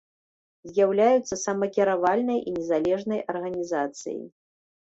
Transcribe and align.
З'яўляецца 0.71 1.37
самакіравальнай 1.41 2.39
і 2.47 2.57
незалежнай 2.57 3.23
арганізацыяй. 3.35 4.21